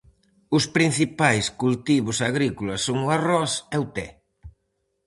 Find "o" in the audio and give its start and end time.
3.05-3.11, 3.83-3.85